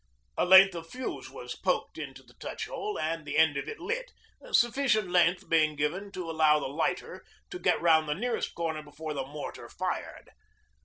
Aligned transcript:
A 0.35 0.45
length 0.45 0.73
of 0.73 0.89
fuse 0.89 1.29
was 1.29 1.53
poked 1.53 1.99
into 1.99 2.23
the 2.23 2.33
touch 2.39 2.65
hole 2.65 2.97
and 2.97 3.23
the 3.23 3.37
end 3.37 3.55
lit, 3.77 4.11
sufficient 4.51 5.11
length 5.11 5.47
being 5.47 5.75
given 5.75 6.11
to 6.13 6.27
allow 6.27 6.57
the 6.59 6.65
lighter 6.65 7.23
to 7.51 7.59
get 7.59 7.79
round 7.79 8.09
the 8.09 8.15
nearest 8.15 8.55
corner 8.55 8.81
before 8.81 9.13
the 9.13 9.27
mortar 9.27 9.69
fired. 9.69 10.31